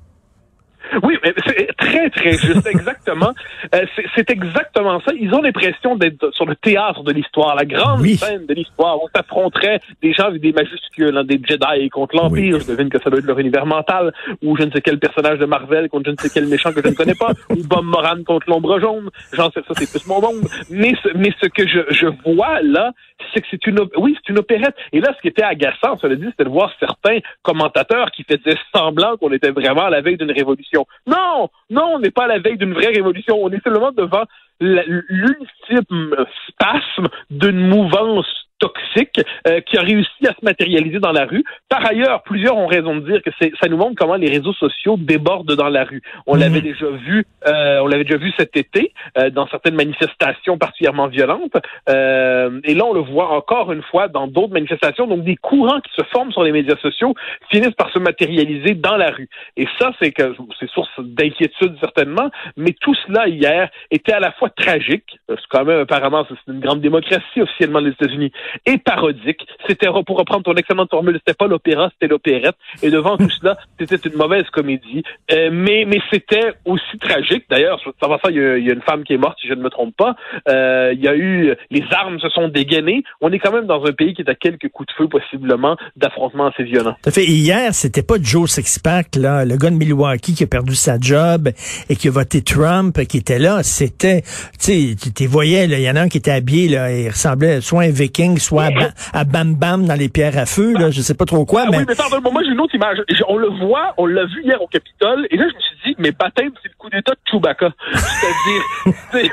Oui, 1.03 1.17
mais 1.23 1.35
c'est 1.47 1.69
très, 1.77 2.11
très 2.11 2.33
juste, 2.33 2.67
exactement. 2.71 3.33
Euh, 3.75 3.85
c'est 4.15 4.31
exactement 4.31 5.01
ça. 5.01 5.13
Ils 5.19 5.33
ont 5.35 5.43
l'impression 5.43 5.97
d'être 5.97 6.33
sur 6.35 6.47
le 6.47 6.57
théâtre 6.57 7.03
de 7.03 7.13
l'histoire, 7.13 7.55
la 7.55 7.65
grande 7.65 8.05
scène 8.07 8.47
de 8.47 8.55
l'histoire, 8.55 9.03
où 9.03 9.09
s'affronterait 9.15 9.81
des 10.03 10.13
gens 10.13 10.25
avec 10.25 10.41
des 10.41 10.53
majuscules, 10.53 11.17
hein, 11.17 11.25
des 11.25 11.41
Jedi 11.45 11.89
contre 11.91 12.17
l'Empire, 12.17 12.61
je 12.61 12.67
devine 12.67 12.89
que 12.89 13.01
ça 13.03 13.11
doit 13.11 13.21
être 13.21 13.27
leur 13.27 13.39
univers 13.39 13.67
mental, 13.67 14.13
ou 14.43 14.57
je 14.57 14.65
ne 14.65 14.71
sais 14.71 14.81
quel 14.81 14.99
personnage 14.99 15.39
de 15.39 15.47
Marvel 15.47 15.89
contre 15.89 16.07
je 16.07 16.11
ne 16.13 16.17
sais 16.17 16.31
quel 16.33 16.47
méchant 16.47 16.73
que 16.73 16.83
je 16.83 16.89
ne 16.89 16.95
connais 16.95 17.15
pas, 17.15 17.33
ou 17.51 17.57
Bob 17.65 17.85
Moran 17.85 18.23
contre 18.27 18.49
l'ombre 18.49 18.81
jaune. 18.81 19.11
J'en 19.33 19.51
sais 19.51 19.61
ça, 19.67 19.75
c'est 19.77 19.91
plus 19.91 20.07
mon 20.07 20.21
monde. 20.21 20.49
Mais, 20.71 20.95
mais 21.15 21.33
ce 21.41 21.49
que 21.49 21.67
je, 21.67 21.81
je 21.91 22.07
vois 22.25 22.61
là, 22.63 22.93
c'est 23.33 23.41
que 23.41 23.47
c'est 23.51 23.67
une, 23.67 23.81
oui, 23.97 24.17
c'est 24.17 24.33
une 24.33 24.39
opérette. 24.39 24.75
Et 24.93 25.01
là, 25.01 25.13
ce 25.17 25.21
qui 25.21 25.29
était 25.29 25.43
agaçant, 25.43 25.99
ça 25.99 26.09
le 26.09 26.17
dit, 26.17 26.27
c'était 26.31 26.45
de 26.45 26.49
voir 26.49 26.73
certains 26.79 27.19
commentateurs 27.43 28.11
qui 28.11 28.25
faisaient 28.25 28.59
semblant 28.75 29.17
qu'on 29.17 29.33
était 29.33 29.51
vraiment 29.51 29.87
à 29.87 29.91
la 29.91 30.01
veille 30.01 30.17
d'une 30.17 30.33
révolution. 30.33 30.78
Non, 31.07 31.49
non, 31.71 31.95
on 31.95 31.99
n'est 31.99 32.11
pas 32.11 32.25
à 32.25 32.29
la 32.29 32.39
veille 32.39 32.59
d'une 32.59 32.75
vraie 32.75 32.89
révolution. 32.89 33.37
On 33.41 33.51
est 33.51 33.63
simplement 33.63 33.93
devant 33.93 34.25
l'ultime 34.61 36.17
spasme 36.49 37.09
d'une 37.31 37.69
mouvance 37.69 38.48
toxique 38.59 39.21
euh, 39.47 39.61
qui 39.61 39.77
a 39.77 39.83
réussi 39.83 40.27
à 40.27 40.31
se 40.31 40.45
matérialiser 40.45 40.99
dans 40.99 41.13
la 41.13 41.25
rue. 41.25 41.45
Par 41.69 41.85
ailleurs, 41.87 42.23
plusieurs 42.23 42.57
ont 42.57 42.67
raison 42.67 42.97
de 42.97 43.01
dire 43.01 43.23
que 43.23 43.31
ça 43.41 43.69
nous 43.69 43.77
montre 43.77 43.95
comment 43.97 44.17
les 44.17 44.29
réseaux 44.29 44.53
sociaux 44.53 44.97
débordent 44.99 45.55
dans 45.55 45.69
la 45.69 45.85
rue. 45.85 46.03
On 46.27 46.35
mhm. 46.35 46.41
l'avait 46.41 46.61
déjà 46.61 46.87
vu, 46.87 47.25
euh, 47.47 47.81
on 47.81 47.87
l'avait 47.87 48.05
déjà 48.05 48.19
vu 48.19 48.33
cet 48.37 48.57
été 48.57 48.93
euh, 49.17 49.31
dans 49.31 49.47
certaines 49.49 49.75
manifestations 49.75 50.59
particulièrement 50.59 51.09
violentes. 51.09 51.57
et 51.89 52.75
là, 52.75 52.85
on 52.85 52.93
le 52.93 53.01
voit 53.01 53.31
encore 53.31 53.73
une 53.73 53.83
fois 53.83 54.09
dans 54.09 54.27
d'autres 54.27 54.53
manifestations. 54.53 55.07
Donc, 55.07 55.25
des 55.25 55.37
courants 55.37 55.81
qui 55.81 55.93
se 55.95 56.03
forment 56.13 56.33
sur 56.33 56.43
les 56.43 56.53
médias 56.53 56.77
sociaux 56.77 57.15
finissent 57.51 57.75
par 57.77 57.91
se 57.93 57.99
matérialiser 57.99 58.75
dans 58.75 58.97
la 58.97 59.11
rue. 59.11 59.29
Et 59.57 59.67
ça, 59.79 59.93
c'est 60.01 60.13
que 60.13 60.35
c'est 60.59 60.69
source 60.71 60.91
d'inquiétude 60.99 61.77
certainement. 61.81 62.31
Mais 62.57 62.75
tout 62.81 62.95
cela 63.07 63.29
hier 63.29 63.69
était 63.91 64.13
à 64.13 64.21
la 64.21 64.33
fois 64.33 64.51
tragique. 64.51 65.19
C'est 65.29 65.37
quand 65.51 65.65
même 65.65 65.81
apparemment 65.81 66.27
c'est 66.29 66.53
une 66.53 66.61
grande 66.61 66.81
démocratie 66.81 67.41
officiellement 67.41 67.81
les 67.81 67.91
États-Unis 67.91 68.33
et 68.67 68.79
parodique. 68.79 69.47
C'était, 69.67 69.89
pour 70.07 70.19
reprendre 70.19 70.43
ton 70.43 70.55
excellente 70.55 70.91
formule, 70.91 71.19
c'était 71.19 71.37
pas 71.37 71.47
l'opéra, 71.47 71.91
c'était 71.93 72.09
l'opérette. 72.09 72.57
Et 72.83 72.91
devant 72.91 73.17
tout 73.17 73.31
cela, 73.31 73.57
c'était 73.79 74.09
une 74.09 74.17
mauvaise 74.17 74.49
comédie. 74.53 75.03
Euh, 75.33 75.51
mais 75.53 75.85
mais 75.87 76.01
c'était 76.11 76.55
aussi 76.65 76.99
tragique. 76.99 77.45
D'ailleurs, 77.51 77.81
va 78.01 78.19
ça, 78.23 78.31
il 78.31 78.37
y, 78.37 78.71
a, 78.71 78.73
une 78.73 78.83
femme 78.83 79.05
qui 79.05 79.15
est 79.15 79.19
morte, 79.19 79.39
si 79.41 79.49
je 79.49 79.55
ne 79.55 79.63
me 79.63 79.71
trompe 79.71 79.95
pas. 79.97 80.17
Euh, 80.49 80.93
il 80.95 81.01
y 81.01 81.09
a 81.09 81.15
eu, 81.15 81.55
les 81.71 81.85
armes 81.91 82.19
se 82.21 82.29
sont 82.31 82.49
dégainées. 82.49 83.03
On 83.21 83.31
est 83.33 83.39
quand 83.39 83.53
même 83.53 83.67
dans 83.67 83.85
un 83.85 83.93
pays 83.93 84.15
qui 84.15 84.23
est 84.23 84.31
à 84.31 84.35
quelques 84.35 84.69
coups 84.69 84.89
de 84.89 84.93
feu, 84.93 85.09
possiblement, 85.09 85.77
d'affrontements 85.97 86.47
assez 86.47 86.65
violents. 86.65 86.97
Ça 87.05 87.11
fait, 87.11 87.25
hier, 87.25 87.75
c'était 87.75 88.03
pas 88.03 88.17
Joe 88.21 88.51
Sixpack, 88.51 89.17
là, 89.17 89.45
le 89.45 89.57
gars 89.57 89.71
de 89.71 89.77
Milwaukee 89.77 90.35
qui 90.35 90.45
a 90.45 90.47
perdu 90.47 90.75
sa 90.75 90.99
job 90.99 91.49
et 91.89 91.97
qui 91.97 92.09
a 92.09 92.11
voté 92.11 92.43
Trump, 92.43 92.99
qui 93.07 93.19
était 93.19 93.39
là. 93.39 93.63
C'était, 93.63 94.23
tu 94.23 94.95
sais, 94.97 95.13
tu 95.15 95.27
voyais, 95.27 95.65
il 95.65 95.81
y 95.81 95.91
en 95.91 95.97
a 95.97 96.01
un 96.03 96.09
qui 96.09 96.19
était 96.19 96.31
habillé, 96.31 96.69
là, 96.69 96.93
il 96.93 97.09
ressemblait 97.09 97.61
soit 97.61 97.83
un 97.83 97.91
viking, 97.91 98.38
soit 98.39 98.69
à, 99.13 99.25
Bam 99.25 99.55
Bam 99.55 99.87
dans 99.87 99.95
les 99.95 100.09
pierres 100.09 100.39
à 100.39 100.47
feu, 100.47 100.73
là, 100.75 100.91
je 100.91 101.01
sais 101.01 101.15
pas 101.15 101.25
trop 101.25 101.45
quoi. 101.45 101.65
Ah 101.67 101.71
mais... 101.71 101.79
Oui, 101.79 101.85
mais 101.89 101.95
pardon, 101.95 102.31
moi 102.31 102.43
j'ai 102.45 102.51
une 102.51 102.61
autre 102.61 102.75
image. 102.75 102.99
On 103.29 103.37
le 103.37 103.49
voit, 103.49 103.95
on 103.99 104.07
l'a 104.07 104.25
vu 104.25 104.43
hier 104.45 104.61
au 104.61 104.67
Capitole, 104.67 105.27
et 105.31 105.37
là 105.37 105.47
je 105.51 105.55
me 105.55 105.61
suis 105.61 105.77
dit, 105.87 105.97
mais 105.99 106.13
baptême, 106.13 106.53
c'est 106.63 106.69
le 106.69 106.75
coup 106.79 106.91
d'état 106.91 107.13
de 107.13 107.31
Chewbacca. 107.31 107.71
C'est-à-dire, 107.93 109.33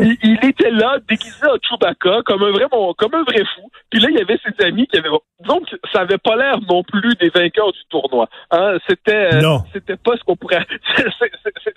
il, 0.22 0.38
était 0.42 0.70
là, 0.70 0.98
déguisé 1.08 1.46
en 1.46 1.56
Chewbacca, 1.62 2.22
comme 2.24 2.42
un 2.42 2.50
vrai, 2.50 2.66
comme 2.96 3.14
un 3.14 3.24
vrai 3.24 3.44
fou. 3.54 3.70
Puis 3.90 4.00
là, 4.00 4.08
il 4.10 4.18
y 4.18 4.20
avait 4.20 4.38
ses 4.38 4.64
amis 4.64 4.86
qui 4.86 4.98
avaient, 4.98 5.08
donc 5.44 5.64
ça 5.92 6.00
avait 6.00 6.18
pas 6.18 6.36
l'air 6.36 6.58
non 6.68 6.82
plus 6.82 7.14
des 7.16 7.30
vainqueurs 7.30 7.72
du 7.72 7.80
tournoi. 7.90 8.28
Hein? 8.50 8.76
C'était, 8.88 9.34
euh, 9.34 9.58
c'était 9.72 9.96
pas 9.96 10.16
ce 10.16 10.24
qu'on 10.24 10.36
pourrait. 10.36 10.66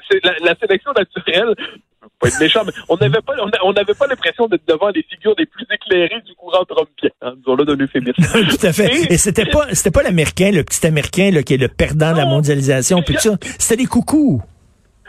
c'est 0.09 0.23
la, 0.23 0.33
la 0.43 0.55
sélection 0.55 0.91
naturelle 0.95 1.55
pas 2.21 2.27
être 2.27 2.39
méchant, 2.39 2.61
mais 2.65 2.71
on 2.87 2.95
n'avait 2.97 3.21
pas, 3.21 3.33
on 3.63 3.73
n'avait 3.73 3.93
pas 3.93 4.07
l'impression 4.07 4.47
d'être 4.47 4.67
devant 4.67 4.89
les 4.89 5.03
figures 5.03 5.33
les 5.37 5.45
plus 5.45 5.65
éclairées 5.71 6.21
du 6.25 6.33
courant 6.35 6.63
trumpien. 6.65 7.09
Hein, 7.21 7.33
disons-le 7.37 7.65
d'un 7.65 7.83
euphémisme. 7.83 8.13
tout 8.49 8.65
à 8.65 8.71
fait. 8.71 9.11
Et, 9.11 9.17
c'était 9.17 9.45
pas, 9.45 9.73
c'était 9.73 9.91
pas 9.91 10.03
l'américain, 10.03 10.51
le 10.51 10.63
petit 10.63 10.85
américain, 10.85 11.31
là, 11.31 11.43
qui 11.43 11.55
est 11.55 11.57
le 11.57 11.67
perdant 11.67 12.13
de 12.13 12.17
la 12.17 12.25
mondialisation, 12.25 13.01
puis 13.01 13.15
ça. 13.17 13.31
C'était 13.57 13.83
des 13.83 13.87
coucous. 13.87 14.41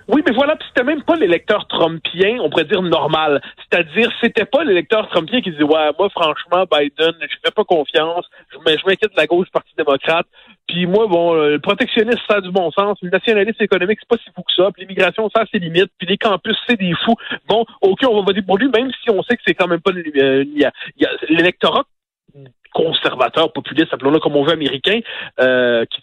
Oui, 0.08 0.22
mais 0.26 0.34
voilà, 0.34 0.56
c'était 0.68 0.84
même 0.84 1.02
pas 1.02 1.14
l'électeur 1.14 1.66
trumpien, 1.68 2.38
on 2.40 2.50
pourrait 2.50 2.64
dire 2.64 2.82
normal. 2.82 3.40
C'est-à-dire, 3.58 4.10
c'était 4.20 4.44
pas 4.44 4.64
l'électeur 4.64 5.08
trumpien 5.08 5.40
qui 5.40 5.52
disait 5.52 5.62
ouais, 5.62 5.90
moi 5.98 6.08
franchement 6.10 6.64
Biden, 6.70 7.14
je 7.20 7.36
fais 7.44 7.52
pas 7.54 7.64
confiance, 7.64 8.26
je 8.52 8.58
m'inquiète 8.58 9.12
de 9.12 9.16
la 9.16 9.26
gauche 9.26 9.46
du 9.46 9.52
Parti 9.52 9.72
démocrate. 9.76 10.26
Puis 10.72 10.86
moi, 10.86 11.06
bon, 11.06 11.34
le 11.34 11.58
protectionnisme, 11.58 12.18
ça 12.26 12.36
a 12.36 12.40
du 12.40 12.50
bon 12.50 12.70
sens. 12.70 12.96
Le 13.02 13.10
nationalisme 13.10 13.62
économique, 13.62 13.98
c'est 14.00 14.08
pas 14.08 14.16
si 14.24 14.30
fou 14.34 14.40
que 14.40 14.54
ça. 14.56 14.70
Puis 14.72 14.82
l'immigration, 14.82 15.28
ça 15.28 15.42
a 15.42 15.46
ses 15.52 15.58
limites. 15.58 15.92
Puis 15.98 16.08
les 16.08 16.16
campus, 16.16 16.56
c'est 16.66 16.78
des 16.78 16.94
fous. 17.04 17.14
Bon, 17.46 17.66
OK, 17.82 17.98
on 18.08 18.16
va 18.16 18.22
voter 18.22 18.40
pour 18.40 18.56
lui, 18.56 18.70
même 18.70 18.90
si 19.02 19.10
on 19.10 19.22
sait 19.22 19.36
que 19.36 19.42
c'est 19.46 19.52
quand 19.52 19.68
même 19.68 19.82
pas... 19.82 19.90
Euh, 19.92 20.44
l'électorat 21.28 21.84
conservateur, 22.72 23.52
populiste, 23.52 23.92
appelons-le 23.92 24.20
comme 24.20 24.36
on 24.36 24.44
veut, 24.44 24.52
américain, 24.52 25.00
euh, 25.40 25.84
qui, 25.86 26.00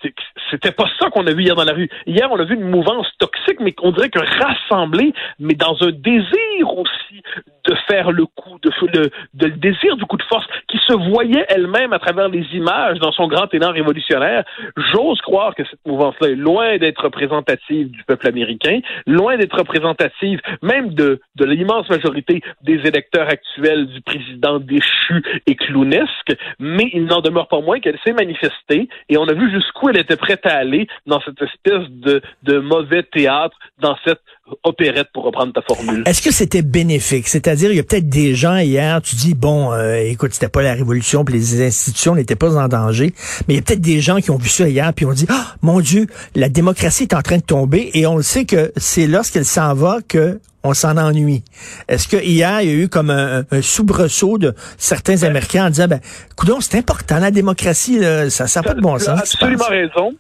c'était 0.50 0.72
pas 0.72 0.86
ça 1.00 1.10
qu'on 1.10 1.26
a 1.28 1.34
vu 1.34 1.44
hier 1.44 1.56
dans 1.56 1.64
la 1.64 1.74
rue. 1.74 1.90
Hier, 2.08 2.28
on 2.32 2.40
a 2.40 2.44
vu 2.44 2.56
une 2.56 2.70
mouvance 2.70 3.08
toxique, 3.20 3.60
mais 3.60 3.72
qu'on 3.72 3.92
dirait 3.92 4.10
que 4.10 4.20
rassemblée, 4.20 5.14
mais 5.40 5.56
dans 5.56 5.76
un 5.82 5.92
désir 5.92 6.78
aussi 6.78 7.22
de 7.66 7.76
faire 7.88 8.12
le 8.12 8.26
coup, 8.26 8.58
de, 8.62 8.72
de, 8.88 9.12
de 9.34 9.46
le 9.46 9.58
désir 9.58 9.98
du 9.98 10.06
coup 10.06 10.18
de 10.18 10.24
force, 10.24 10.46
qui 10.68 10.80
se 10.88 10.94
voyait 10.94 11.46
elle-même 11.50 11.94
à 11.94 12.00
travers 12.00 12.30
les 12.30 12.46
images 12.54 13.00
dans 13.00 13.12
son 13.12 13.28
grand 13.28 13.54
élan 13.54 13.72
révolutionnaire. 13.72 14.44
J'ose 14.92 15.20
croire 15.22 15.56
que 15.56 15.64
cette 15.66 15.86
mouvance-là 15.86 16.30
est 16.30 16.36
loin 16.36 16.78
d'être 16.78 17.04
représentative 17.04 17.92
du 17.92 18.04
peuple 18.04 18.28
américain, 18.28 18.80
loin 19.06 19.38
d'être 19.38 19.58
représentative 19.58 20.40
même 20.62 20.94
de, 20.94 21.22
de 21.36 21.46
l'immense 21.46 21.90
majorité 21.90 22.42
des 22.62 22.80
électeurs 22.86 23.28
actuels 23.28 23.88
du 23.88 24.02
président 24.02 24.60
déchu 24.60 25.24
et 25.46 25.56
clownesque, 25.56 26.36
mais 26.60 26.90
il 26.94 27.06
n'en 27.06 27.22
demeure 27.22 27.48
pas 27.48 27.62
moins 27.62 27.80
qu'elle 27.80 27.98
s'est 28.04 28.14
manifestée 28.14 28.90
et 29.08 29.18
on 29.18 29.28
a 29.28 29.34
vu 29.34 29.50
jusqu'où 29.52 29.90
elle 29.90 29.98
était 29.98 30.18
prête 30.18 30.46
à 30.46 30.56
aller 30.56 30.88
dans 31.08 31.22
cette 31.22 31.42
espèce 31.42 31.90
de, 31.90 32.22
de 32.44 32.60
mauvais 32.60 33.04
théâtre, 33.04 33.58
dans 33.82 33.96
cette 34.06 34.22
opérette, 34.64 35.08
pour 35.14 35.24
reprendre 35.24 35.54
ta 35.54 35.62
formule. 35.62 36.04
Est-ce 36.06 36.22
que 36.22 36.32
c'était 36.32 36.62
bénéfique? 36.62 37.28
C'est-à-dire, 37.28 37.72
il 37.72 37.78
y 37.78 37.80
a 37.80 37.84
peut-être 37.84 38.10
des 38.10 38.36
gens 38.36 38.58
hier, 38.58 39.02
tu 39.02 39.16
dis, 39.16 39.36
bon, 39.36 39.72
euh, 39.72 39.96
écoute, 39.96 40.34
c'était 40.34 40.50
pas 40.50 40.64
la 40.64 40.74
révolution, 40.74 41.24
puis 41.24 41.36
les 41.36 41.62
institutions 41.62 42.16
n'étaient 42.16 42.36
pas 42.36 42.58
en 42.58 42.68
danger, 42.68 43.14
mais 43.48 43.54
il 43.54 43.58
y 43.58 43.60
a 43.60 43.62
peut-être 43.62 43.82
des 43.82 44.02
gens 44.02 44.18
qui 44.18 44.32
ont 44.32 44.38
vu 44.38 44.50
ça 44.50 44.68
hier, 44.68 44.92
puis 44.94 45.06
ont 45.06 45.14
dit, 45.14 45.28
ah, 45.30 45.56
mon 45.62 45.80
Dieu, 45.80 46.08
la 46.36 46.50
démocratie 46.50 47.04
est 47.04 47.14
en 47.14 47.22
train 47.22 47.38
de 47.38 47.44
tomber, 47.44 47.92
et 47.94 48.08
on 48.08 48.18
le 48.18 48.24
sait 48.24 48.46
que 48.46 48.72
c'est 48.76 49.08
lorsqu'elle 49.08 49.46
s'en 49.46 49.74
va 49.74 50.00
que 50.08 50.40
on 50.64 50.74
s'en 50.74 50.98
ennuie. 50.98 51.44
Est-ce 51.88 52.08
que 52.08 52.18
hier, 52.18 52.62
il 52.62 52.68
y 52.68 52.72
a 52.72 52.74
eu 52.74 52.90
comme 52.90 53.10
un, 53.10 53.44
soubresaut 53.62 54.38
de 54.38 54.56
certains 54.78 55.24
Américains 55.24 55.68
en 55.68 55.70
disant, 55.70 55.88
ben, 55.88 56.02
coudon, 56.36 56.60
c'est 56.62 56.78
important, 56.78 57.20
la 57.20 57.32
démocratie, 57.32 58.00
ça 58.30 58.46
n'a 58.54 58.64
pas 58.64 58.74
de 58.74 58.82
bon 58.82 58.98
sens. 59.00 59.20
Absolument 59.20 59.66
raison 59.70 60.16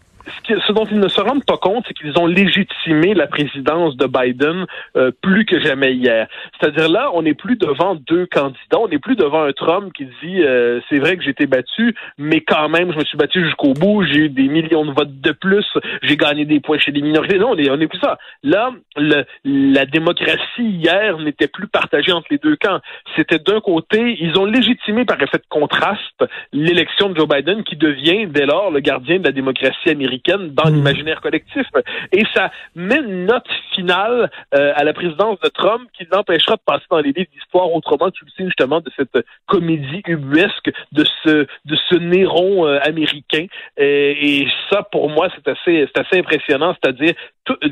ce, 0.48 0.72
dont 0.72 0.86
ils 0.86 1.00
ne 1.00 1.08
se 1.08 1.22
rendent 1.22 1.46
pas 1.46 1.58
compte, 1.58 1.86
c'est 1.88 1.94
qu'ils 1.94 2.18
ont 2.18 2.28
légitimé 2.28 3.14
la 3.14 3.28
présidence 3.28 3.96
de 3.98 4.06
Biden 4.06 4.66
euh, 4.96 5.12
plus 5.22 5.46
que 5.46 5.60
jamais 5.60 5.94
hier. 5.94 6.28
C'est-à-dire 6.60 6.90
là, 6.90 7.12
on 7.14 7.22
n'est 7.22 7.34
plus 7.34 7.56
devant 7.56 7.96
deux 7.96 8.26
candidats, 8.26 8.80
on 8.80 8.88
n'est 8.88 9.00
plus 9.00 9.16
devant 9.16 9.44
un 9.44 9.52
Trump 9.52 9.94
qui 9.94 10.06
dit 10.24 10.44
euh, 10.44 10.80
c'est 10.90 11.00
vrai 11.00 11.18
que 11.18 11.24
j'ai 11.24 11.32
été 11.32 11.46
battu, 11.46 11.96
mais 12.18 12.42
quand 12.42 12.70
même, 12.70 12.92
je 12.92 12.98
me 12.98 13.06
suis 13.06 13.18
battu 13.18 13.44
jusqu'au 13.44 13.74
bout, 13.74 14.04
j'ai 14.04 14.26
eu 14.26 14.30
des 14.30 14.48
millions 14.48 14.86
de 14.86 14.92
votes 14.92 15.22
de 15.22 15.32
plus, 15.32 15.66
j'ai 16.04 16.18
gagné 16.18 16.46
des 16.46 16.60
points 16.60 16.80
chez 16.80 16.92
les 16.92 17.02
minorités. 17.02 17.38
Non, 17.38 17.52
on 17.52 17.56
n'est 17.56 17.64
est 17.64 17.88
plus 17.88 18.00
ça. 18.00 18.18
Là, 18.44 18.72
le, 18.96 19.24
la 19.44 19.86
démocratie 19.86 20.40
hier 20.60 21.18
n'était 21.20 21.48
plus 21.48 21.68
partagée 21.68 22.12
entre 22.12 22.28
les 22.32 22.38
deux 22.38 22.56
camps. 22.56 22.80
C'était 23.16 23.40
d'un 23.40 23.62
côté, 23.62 24.18
ils 24.20 24.38
ont 24.38 24.46
légitimé 24.46 25.06
par 25.06 25.22
effet 25.22 25.38
de 25.38 25.44
contraste 25.50 26.24
l'élection 26.54 27.10
de 27.10 27.18
Joe 27.18 27.28
Biden 27.28 27.64
qui 27.64 27.76
devient 27.76 28.28
dès 28.28 28.46
lors 28.46 28.72
le 28.72 28.80
gardien 28.80 29.20
de 29.20 29.24
la 29.24 29.32
démocratie 29.32 29.90
américaine 29.90 30.19
dans 30.28 30.70
hmm. 30.70 30.76
l'imaginaire 30.76 31.22
collectif. 31.22 31.66
Et 32.12 32.24
ça 32.34 32.52
met 32.76 33.00
une 33.00 33.26
note 33.26 33.48
finale 33.74 34.30
euh, 34.56 34.74
à 34.76 34.84
la 34.84 34.94
présidence 34.94 35.40
de 35.42 35.50
Trump 35.50 35.90
qui 35.98 36.08
l'empêchera 36.12 36.56
de 36.56 36.62
passer 36.66 36.86
dans 36.90 37.00
les 37.00 37.12
livres 37.12 37.30
d'histoire 37.34 37.72
autrement, 37.72 38.12
tu 38.12 38.26
le 38.26 38.32
sais 38.32 38.46
justement, 38.46 38.82
de 38.82 38.92
cette 38.96 39.26
comédie 39.48 40.02
ubuesque, 40.08 40.72
de 40.92 41.06
ce, 41.24 41.48
de 41.66 41.78
ce 41.90 41.96
Néron 41.96 42.66
euh, 42.66 42.80
américain. 42.84 43.46
Et, 43.78 44.42
et, 44.42 44.48
ça, 44.70 44.84
pour 44.84 45.10
moi, 45.10 45.30
c'est 45.36 45.50
assez, 45.50 45.88
c'est 45.94 46.06
assez 46.06 46.20
impressionnant, 46.20 46.76
c'est-à-dire 46.82 47.14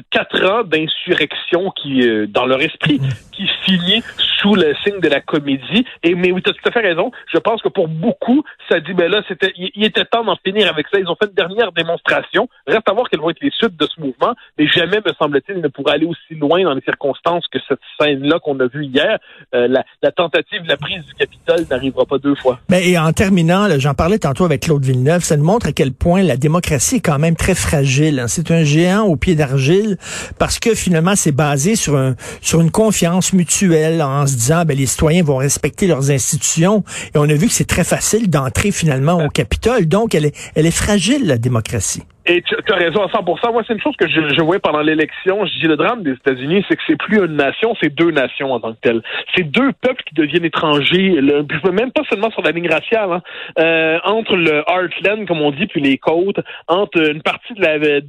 quatre 0.10 0.44
ans 0.46 0.63
d'insurrection 0.63 1.72
qui, 1.72 2.08
euh, 2.08 2.27
dans 2.27 2.46
leur 2.46 2.62
esprit, 2.62 3.00
hmm. 3.00 3.10
qui 3.32 3.48
finit 3.63 4.04
sous 4.39 4.56
le 4.56 4.75
signe 4.84 5.00
de 5.00 5.08
la 5.08 5.22
comédie. 5.22 5.86
Et 6.04 6.16
mais 6.16 6.32
oui, 6.32 6.42
tu 6.42 6.50
as 6.50 6.54
tout 6.54 6.68
à 6.68 6.72
fait 6.72 6.82
raison. 6.82 7.12
Je 7.32 7.38
pense 7.38 7.62
que 7.62 7.70
pour 7.70 7.88
beaucoup, 7.88 8.44
ça 8.70 8.80
dit, 8.80 8.94
ben 8.94 9.10
là, 9.12 9.22
c'était, 9.27 9.54
il, 9.56 9.84
était 9.84 10.06
temps 10.06 10.24
d'en 10.24 10.38
finir 10.44 10.70
avec 10.70 10.88
ça. 10.92 11.00
Ils 11.00 11.08
ont 11.08 11.16
fait 11.16 11.27
une 11.27 11.36
dernière 11.36 11.72
démonstration 11.72 12.37
Reste 12.67 12.88
à 12.89 12.94
voir 12.94 13.10
quelles 13.10 13.20
vont 13.20 13.29
être 13.29 13.41
les 13.41 13.51
suites 13.51 13.77
de 13.77 13.86
ce 13.86 14.00
mouvement, 14.01 14.34
mais 14.58 14.67
jamais, 14.67 14.98
me 15.06 15.13
semble-t-il, 15.17 15.62
ne 15.62 15.67
pourrait 15.67 15.94
aller 15.94 16.06
aussi 16.06 16.36
loin 16.36 16.63
dans 16.63 16.74
les 16.74 16.82
circonstances 16.82 17.46
que 17.51 17.60
cette 17.67 17.79
scène-là 18.00 18.39
qu'on 18.39 18.60
a 18.60 18.67
vue 18.67 18.86
hier. 18.86 19.20
Euh, 19.56 19.67
la, 19.67 19.84
la, 20.01 20.12
tentative 20.12 20.63
de 20.63 20.67
la 20.67 20.77
prise 20.77 21.03
du 21.06 21.13
Capitole 21.13 21.65
n'arrivera 21.70 22.06
pas 22.06 22.17
deux 22.17 22.36
fois. 22.36 22.60
Mais 22.70 22.89
et 22.89 22.98
en 22.98 23.12
terminant, 23.13 23.67
j'en 23.77 23.94
parlais 23.94 24.20
tantôt 24.20 24.46
avec 24.46 24.63
Claude 24.63 24.84
Villeneuve, 24.84 25.24
ça 25.24 25.38
nous 25.38 25.44
montre 25.44 25.67
à 25.67 25.72
quel 25.72 25.94
point 25.94 26.24
la 26.24 26.38
démocratie 26.38 26.98
est 26.98 27.01
quand 27.01 27.20
même 27.20 27.36
très 27.36 27.56
fragile. 27.56 28.20
Hein. 28.20 28.27
C'est 28.27 28.51
un 28.51 28.63
géant 28.63 29.03
au 29.03 29.15
pied 29.15 29.36
d'argile 29.36 29.98
parce 30.39 30.60
que 30.60 30.75
finalement, 30.75 31.15
c'est 31.15 31.32
basé 31.32 31.75
sur, 31.75 31.96
un, 31.96 32.15
sur 32.41 32.62
une 32.62 32.72
confiance 32.72 33.34
mutuelle 33.34 34.01
en 34.01 34.27
se 34.27 34.36
disant, 34.36 34.63
ben, 34.65 34.77
les 34.77 34.86
citoyens 34.86 35.24
vont 35.24 35.38
respecter 35.38 35.88
leurs 35.88 36.12
institutions. 36.12 36.84
Et 37.13 37.17
on 37.17 37.24
a 37.24 37.34
vu 37.34 37.48
que 37.48 37.53
c'est 37.53 37.67
très 37.67 37.84
facile 37.84 38.29
d'entrer 38.29 38.72
finalement 38.72 39.24
au 39.24 39.29
Capitole. 39.29 39.88
Donc, 39.88 40.15
elle 40.15 40.25
est, 40.25 40.51
elle 40.56 40.65
est 40.65 40.72
fragile, 40.72 41.27
la 41.27 41.38
démocratie. 41.38 42.03
Et 42.27 42.41
tu 42.41 42.55
as 42.74 42.75
raison 42.75 43.03
à 43.03 43.07
100%. 43.07 43.53
Moi, 43.53 43.63
c'est 43.65 43.74
une 43.74 43.81
chose 43.81 43.96
que 43.98 44.07
je, 44.07 44.19
je 44.36 44.41
voyais 44.41 44.60
pendant 44.60 44.81
l'élection. 44.81 45.46
Je 45.46 45.60
dis 45.60 45.67
le 45.67 45.77
drame 45.77 46.03
des 46.03 46.12
États-Unis, 46.12 46.65
c'est 46.67 46.75
que 46.75 46.81
c'est 46.86 46.98
plus 46.98 47.17
une 47.17 47.38
nation, 47.38 47.74
c'est 47.81 47.93
deux 47.93 48.12
nations 48.12 48.51
en 48.51 48.60
tant 48.60 48.74
que 48.74 48.79
telles. 48.81 49.01
C'est 49.36 49.43
deux 49.43 49.72
peuples 49.81 50.03
qui 50.03 50.13
deviennent 50.13 50.46
étrangers, 50.46 51.22
le, 51.22 51.46
même 51.72 51.91
pas 51.91 52.03
seulement 52.10 52.29
sur 52.31 52.41
la 52.41 52.51
ligne 52.51 52.69
raciale, 52.69 53.12
hein. 53.12 53.22
euh, 53.60 54.00
entre 54.03 54.36
le 54.36 54.63
heartland, 54.67 55.25
comme 55.25 55.41
on 55.41 55.51
dit, 55.51 55.67
puis 55.67 55.81
les 55.81 55.98
côtes, 55.98 56.39
entre 56.67 57.10
une 57.10 57.22
partie 57.22 57.53
de 57.53 57.62
la 57.62 58.01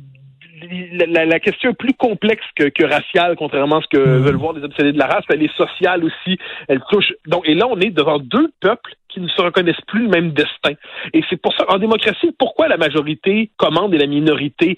la, 1.07 1.25
la, 1.25 1.39
question 1.41 1.71
est 1.71 1.79
plus 1.79 1.95
complexe 1.95 2.45
que, 2.57 2.65
que 2.65 2.85
raciale, 2.85 3.37
contrairement 3.37 3.79
à 3.79 3.83
ce 3.83 3.97
que 3.97 4.03
mmh. 4.03 4.23
veulent 4.23 4.37
voir 4.37 4.53
les 4.55 4.65
obsédés 4.65 4.93
de 4.93 4.99
la 4.99 5.07
race. 5.07 5.25
Elle 5.29 5.43
est 5.43 5.57
sociale 5.57 6.05
aussi. 6.05 6.39
Elle 6.67 6.81
touche. 6.91 7.13
Donc, 7.27 7.49
et 7.49 7.55
là, 7.55 7.67
on 7.69 7.79
est 7.81 7.91
devant 7.91 8.19
deux 8.19 8.51
peuples 8.61 8.93
qui 9.19 9.25
ne 9.25 9.29
se 9.29 9.43
reconnaissent 9.43 9.81
plus 9.87 10.03
le 10.03 10.09
même 10.09 10.31
destin. 10.31 10.73
Et 11.13 11.23
c'est 11.29 11.41
pour 11.41 11.53
ça, 11.55 11.65
en 11.69 11.79
démocratie, 11.79 12.33
pourquoi 12.39 12.69
la 12.69 12.77
majorité 12.77 13.51
commande 13.57 13.95
et 13.95 13.99
la 13.99 14.07
minorité 14.07 14.77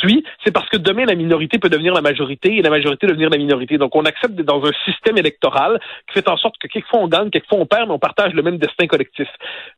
suit? 0.00 0.24
C'est 0.44 0.52
parce 0.52 0.68
que 0.68 0.76
demain, 0.76 1.04
la 1.04 1.14
minorité 1.14 1.58
peut 1.58 1.68
devenir 1.68 1.94
la 1.94 2.00
majorité 2.00 2.56
et 2.56 2.62
la 2.62 2.70
majorité 2.70 3.06
devenir 3.06 3.30
la 3.30 3.36
minorité. 3.36 3.78
Donc, 3.78 3.94
on 3.94 4.04
accepte 4.04 4.34
dans 4.34 4.64
un 4.64 4.72
système 4.84 5.18
électoral 5.18 5.80
qui 6.08 6.14
fait 6.14 6.28
en 6.28 6.36
sorte 6.36 6.56
que 6.58 6.68
quelquefois 6.68 7.00
on 7.00 7.08
gagne, 7.08 7.30
quelquefois 7.30 7.58
on 7.58 7.66
perd, 7.66 7.88
mais 7.88 7.94
on 7.94 7.98
partage 7.98 8.32
le 8.32 8.42
même 8.42 8.58
destin 8.58 8.86
collectif. 8.86 9.28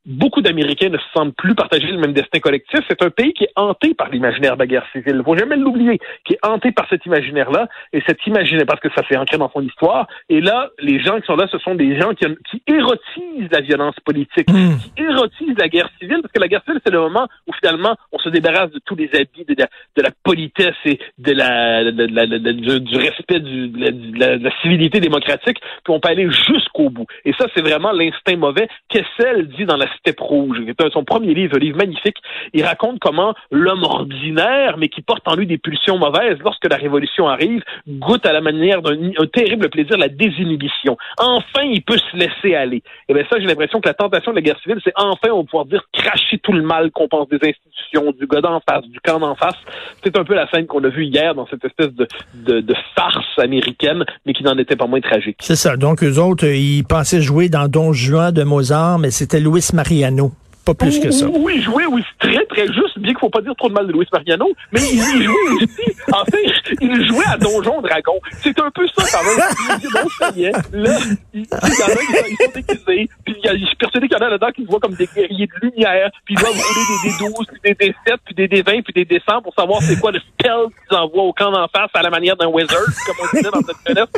Beaucoup 0.06 0.40
d'Américains 0.40 0.88
ne 0.88 0.98
se 0.98 1.04
sentent 1.14 1.34
plus 1.36 1.54
partager 1.54 1.88
le 1.88 1.98
même 1.98 2.12
destin 2.12 2.38
collectif. 2.40 2.80
C'est 2.88 3.02
un 3.02 3.10
pays 3.10 3.32
qui 3.32 3.44
est 3.44 3.52
hanté 3.56 3.94
par 3.94 4.08
l'imaginaire 4.10 4.54
de 4.54 4.60
la 4.60 4.66
guerre 4.66 4.86
civile. 4.92 5.22
Faut 5.24 5.36
jamais 5.36 5.56
l'oublier, 5.56 5.98
qui 6.24 6.34
est 6.34 6.46
hanté 6.46 6.72
par 6.72 6.88
cet 6.88 7.04
imaginaire-là 7.06 7.68
et 7.92 8.02
cet 8.06 8.26
imaginaire 8.26 8.66
parce 8.66 8.80
que 8.80 8.88
ça 8.94 9.06
s'est 9.08 9.16
ancré 9.16 9.38
dans 9.38 9.50
son 9.50 9.62
histoire. 9.62 10.06
Et 10.28 10.40
là, 10.40 10.70
les 10.78 11.00
gens 11.00 11.20
qui 11.20 11.26
sont 11.26 11.36
là, 11.36 11.46
ce 11.50 11.58
sont 11.58 11.74
des 11.74 11.98
gens 11.98 12.10
qui, 12.14 12.26
qui 12.50 12.62
érotisent 12.66 13.50
la 13.50 13.60
violence 13.60 13.94
politique, 14.04 14.50
hmm. 14.50 14.76
qui 14.96 15.02
érotise 15.02 15.56
la 15.58 15.68
guerre 15.68 15.88
civile, 15.98 16.18
parce 16.22 16.32
que 16.32 16.40
la 16.40 16.48
guerre 16.48 16.62
civile, 16.64 16.80
c'est 16.84 16.92
le 16.92 17.00
moment 17.00 17.26
où 17.46 17.52
finalement 17.52 17.96
on 18.12 18.18
se 18.18 18.28
débarrasse 18.28 18.70
de 18.70 18.80
tous 18.84 18.94
les 18.94 19.10
habits 19.14 19.44
de 19.46 20.02
la, 20.02 20.10
politesse 20.22 20.74
et 20.84 20.98
de 21.18 21.32
la, 21.32 21.90
du, 21.90 22.96
respect 22.96 23.40
de, 23.40 24.18
la, 24.18 24.50
civilité 24.62 25.00
démocratique, 25.00 25.58
puis 25.84 25.92
on 25.92 26.00
peut 26.00 26.08
aller 26.08 26.30
jusqu'au 26.30 26.90
bout. 26.90 27.06
Et 27.24 27.32
ça, 27.38 27.46
c'est 27.54 27.62
vraiment 27.62 27.92
l'instinct 27.92 28.36
mauvais. 28.36 28.68
Kessel 28.88 29.48
dit 29.48 29.64
dans 29.64 29.76
La 29.76 29.86
Steppe 29.98 30.20
Rouge, 30.20 30.58
son 30.92 31.04
premier 31.04 31.34
livre, 31.34 31.56
un 31.56 31.58
livre 31.58 31.78
magnifique, 31.78 32.16
il 32.52 32.64
raconte 32.64 32.98
comment 33.00 33.34
l'homme 33.50 33.82
ordinaire, 33.82 34.76
mais 34.78 34.88
qui 34.88 35.02
porte 35.02 35.26
en 35.26 35.34
lui 35.34 35.46
des 35.46 35.58
pulsions 35.58 35.98
mauvaises, 35.98 36.38
lorsque 36.44 36.68
la 36.68 36.76
révolution 36.76 37.28
arrive, 37.28 37.62
goûte 37.88 38.26
à 38.26 38.32
la 38.32 38.40
manière 38.40 38.82
d'un 38.82 39.26
terrible 39.32 39.68
plaisir, 39.70 39.96
la 39.96 40.08
désinhibition. 40.08 40.96
Enfin, 41.18 41.62
il 41.64 41.82
peut 41.82 41.98
se 41.98 42.16
laisser 42.16 42.54
aller. 42.54 42.82
Et 43.08 43.14
bien 43.14 43.24
ça, 43.30 43.38
j'ai 43.38 43.46
l'impression 43.46 43.80
la 43.84 43.94
tentation 43.94 44.32
de 44.32 44.36
la 44.36 44.42
guerre 44.42 44.58
civile, 44.60 44.80
c'est 44.84 44.92
enfin, 44.96 45.28
on 45.32 45.38
va 45.38 45.44
pouvoir 45.44 45.64
dire, 45.66 45.82
cracher 45.92 46.38
tout 46.38 46.52
le 46.52 46.62
mal 46.62 46.90
qu'on 46.90 47.08
pense 47.08 47.28
des 47.28 47.36
institutions, 47.36 48.12
du 48.18 48.26
gars 48.26 48.40
d'en 48.40 48.60
face, 48.68 48.84
du 48.86 49.00
camp 49.00 49.18
d'en 49.18 49.34
face. 49.34 49.56
C'est 50.02 50.16
un 50.16 50.24
peu 50.24 50.34
la 50.34 50.48
scène 50.50 50.66
qu'on 50.66 50.82
a 50.84 50.88
vue 50.88 51.06
hier 51.06 51.34
dans 51.34 51.46
cette 51.46 51.64
espèce 51.64 51.92
de, 51.92 52.74
farce 52.94 53.38
américaine, 53.38 54.04
mais 54.24 54.32
qui 54.32 54.42
n'en 54.44 54.56
était 54.58 54.76
pas 54.76 54.86
moins 54.86 55.00
tragique. 55.00 55.36
C'est 55.40 55.56
ça. 55.56 55.76
Donc, 55.76 56.02
eux 56.02 56.18
autres, 56.18 56.46
ils 56.46 56.84
pensaient 56.84 57.20
jouer 57.20 57.48
dans 57.48 57.68
Don 57.68 57.92
Juan 57.92 58.32
de 58.32 58.42
Mozart, 58.42 58.98
mais 58.98 59.10
c'était 59.10 59.40
Luis 59.40 59.70
Mariano. 59.72 60.32
Pas 60.64 60.72
plus 60.74 60.98
que 60.98 61.10
ça. 61.10 61.26
Oui, 61.26 61.60
jouer, 61.60 61.84
oui, 61.86 62.02
c'est 62.08 62.28
très, 62.28 62.46
très 62.46 62.66
juste, 62.66 62.98
bien 62.98 63.12
qu'il 63.12 63.18
faut 63.18 63.28
pas 63.28 63.42
dire 63.42 63.54
trop 63.56 63.68
de 63.68 63.74
mal 63.74 63.86
de 63.86 63.92
Luis 63.92 64.06
Mariano, 64.10 64.50
mais 64.72 64.80
il, 64.80 65.22
jouait 65.22 65.50
aussi, 65.56 65.68
en 66.10 66.24
fait, 66.24 66.74
il 66.80 67.06
jouait 67.06 67.26
à 67.26 67.36
Donjon 67.36 67.82
Dragon. 67.82 68.14
C'est 68.42 68.58
un 68.58 68.70
peu 68.70 68.86
ça, 68.88 69.04
quand 69.12 69.24
même. 69.24 69.46
Il 69.70 69.80
dit, 69.80 69.92
bon, 69.92 70.08
ça 70.18 70.30
y 70.34 70.44
est, 70.44 70.52
là, 70.72 70.98
il, 71.34 71.42
y 71.42 71.54
en 71.54 71.58
a, 71.58 72.28
ils 72.30 72.36
sont 72.36 72.50
déguisés, 72.54 73.10
puis 73.26 73.34
il 73.36 73.44
y 73.44 73.48
a, 73.48 73.56
je 73.58 73.64
suis 73.66 73.76
persuadé 73.76 74.08
qu'il 74.08 74.16
y 74.16 74.22
en 74.22 74.26
a 74.26 74.30
là-dedans 74.30 74.52
qui 74.56 74.62
se 74.62 74.68
voient 74.68 74.80
comme 74.80 74.94
des 74.94 75.08
guerriers 75.14 75.46
de 75.46 75.66
lumière, 75.66 76.10
puis 76.24 76.34
ils 76.34 76.40
doivent 76.40 76.52
rouler 76.52 77.02
des 77.04 77.10
D12, 77.10 77.46
puis 77.52 77.60
des 77.62 77.74
D7, 77.74 78.16
puis 78.24 78.34
des 78.34 78.48
D20, 78.48 78.82
puis 78.84 79.04
des 79.04 79.18
D100 79.18 79.42
pour 79.42 79.54
savoir 79.54 79.82
c'est 79.82 80.00
quoi 80.00 80.12
le 80.12 80.20
spell 80.20 80.66
qu'ils 80.88 80.96
envoient 80.96 81.24
au 81.24 81.32
camp 81.34 81.50
d'en 81.50 81.68
face 81.68 81.90
à 81.92 82.00
la 82.00 82.08
manière 82.08 82.36
d'un 82.36 82.48
wizard, 82.48 82.86
comme 83.06 83.16
on 83.20 83.36
disait 83.36 83.50
dans 83.50 83.60
cette 83.60 83.86
jeunesse 83.86 84.08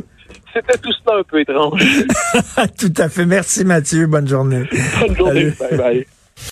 c'était 0.54 0.78
tout 0.78 0.92
ça 1.04 1.14
un 1.18 1.22
peu 1.22 1.40
étrange. 1.40 1.82
tout 2.78 2.92
à 2.96 3.08
fait. 3.08 3.26
Merci 3.26 3.64
Mathieu. 3.64 4.06
Bonne 4.06 4.26
journée. 4.26 4.64
Bonne 5.00 5.16
journée. 5.16 5.52
Bye 5.58 5.76
bye. 5.76 6.06